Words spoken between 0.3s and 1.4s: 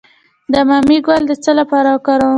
د بامیې ګل د